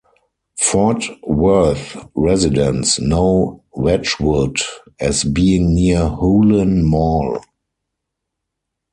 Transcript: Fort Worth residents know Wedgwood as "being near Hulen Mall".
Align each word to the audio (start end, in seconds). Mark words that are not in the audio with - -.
Fort 0.59 1.05
Worth 1.21 2.07
residents 2.15 2.99
know 2.99 3.63
Wedgwood 3.71 4.57
as 4.99 5.23
"being 5.23 5.75
near 5.75 5.99
Hulen 6.09 6.81
Mall". 6.83 7.43